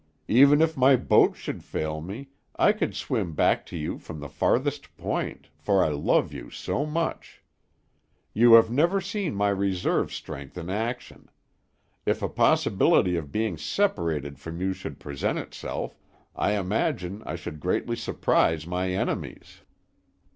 "Even 0.27 0.63
if 0.63 0.75
my 0.75 0.95
boat 0.95 1.35
should 1.35 1.63
fail 1.63 2.01
me, 2.01 2.29
I 2.55 2.71
could 2.71 2.95
swim 2.95 3.35
back 3.35 3.67
to 3.67 3.77
you 3.77 3.99
from 3.99 4.19
the 4.19 4.27
farthest 4.29 4.97
point, 4.97 5.49
for 5.59 5.83
I 5.85 5.89
love 5.89 6.33
you 6.33 6.49
so 6.49 6.87
much. 6.87 7.43
You 8.33 8.53
have 8.53 8.71
never 8.71 8.99
seen 8.99 9.35
my 9.35 9.49
reserve 9.49 10.11
strength 10.11 10.57
in 10.57 10.71
action; 10.71 11.29
if 12.03 12.23
a 12.23 12.29
possibility 12.29 13.15
of 13.15 13.31
being 13.31 13.57
separated 13.57 14.39
from 14.39 14.59
you 14.59 14.73
should 14.73 14.97
present 14.99 15.37
itself, 15.37 15.99
I 16.35 16.53
imagine 16.53 17.21
I 17.27 17.35
should 17.35 17.59
greatly 17.59 17.95
surprise 17.95 18.65
my 18.65 18.89
enemies. 18.89 19.59